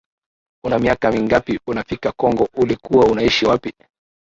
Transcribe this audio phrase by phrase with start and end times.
[0.65, 3.73] una miaka mingapi unafika congo ulikuwa unaishi wapi